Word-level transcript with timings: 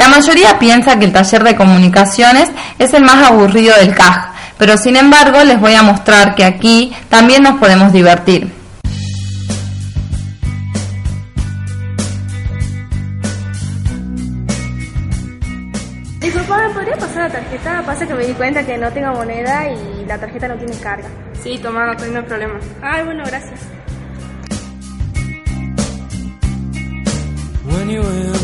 La 0.00 0.08
mayoría 0.08 0.58
piensa 0.58 0.98
que 0.98 1.04
el 1.04 1.12
taller 1.12 1.44
de 1.44 1.56
comunicaciones 1.56 2.50
es 2.78 2.94
el 2.94 3.04
más 3.04 3.22
aburrido 3.30 3.76
del 3.76 3.94
CAJ, 3.94 4.32
pero 4.56 4.78
sin 4.78 4.96
embargo 4.96 5.44
les 5.44 5.60
voy 5.60 5.74
a 5.74 5.82
mostrar 5.82 6.34
que 6.34 6.42
aquí 6.42 6.90
también 7.10 7.42
nos 7.42 7.58
podemos 7.58 7.92
divertir. 7.92 8.50
Disculpa, 16.18 16.56
¿me 16.56 16.70
podría 16.70 16.96
pasar 16.96 17.16
la 17.24 17.28
tarjeta? 17.28 17.82
Pasa 17.84 18.06
que 18.06 18.14
me 18.14 18.24
di 18.24 18.32
cuenta 18.32 18.64
que 18.64 18.78
no 18.78 18.90
tengo 18.90 19.12
moneda 19.12 19.68
y 19.70 20.06
la 20.06 20.16
tarjeta 20.16 20.48
no 20.48 20.56
tiene 20.56 20.78
carga. 20.78 21.10
Sí, 21.42 21.60
toma, 21.62 21.84
no 21.84 21.94
tengo 21.94 22.24
problema. 22.24 22.58
Ay, 22.80 23.04
bueno, 23.04 23.22
gracias. 23.26 23.60
When 27.66 27.90
you 27.90 28.39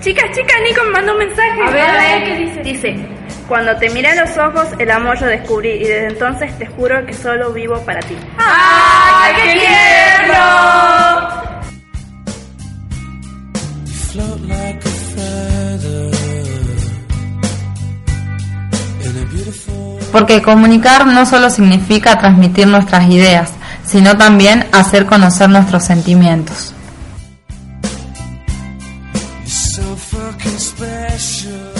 Chicas, 0.00 0.30
chicas, 0.36 0.56
Nico 0.62 0.84
me 0.84 0.90
mandó 0.90 1.12
un 1.12 1.18
mensaje. 1.18 1.62
A 1.66 1.70
ver, 1.70 1.82
a 1.82 1.92
ver, 1.92 2.24
¿qué 2.24 2.36
dice? 2.36 2.62
Dice, 2.62 3.08
cuando 3.48 3.76
te 3.76 3.90
miré 3.90 4.10
a 4.10 4.24
los 4.24 4.36
ojos, 4.38 4.68
el 4.78 4.90
amor 4.90 5.18
yo 5.18 5.26
descubrí 5.26 5.70
y 5.70 5.84
desde 5.84 6.08
entonces 6.08 6.56
te 6.58 6.66
juro 6.66 7.04
que 7.04 7.12
solo 7.12 7.52
vivo 7.52 7.80
para 7.84 8.00
ti. 8.00 8.16
¡Ay, 8.38 9.34
qué 9.34 9.52
tierno! 9.58 10.86
Porque 20.12 20.40
comunicar 20.40 21.06
no 21.06 21.26
solo 21.26 21.50
significa 21.50 22.18
transmitir 22.18 22.66
nuestras 22.68 23.10
ideas, 23.10 23.50
sino 23.84 24.16
también 24.16 24.66
hacer 24.72 25.06
conocer 25.06 25.50
nuestros 25.50 25.84
sentimientos. 25.84 26.74
So 29.76 29.94
fucking 29.94 30.58
special. 30.58 31.74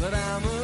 But 0.00 0.14
I'm 0.14 0.44
a 0.44 0.59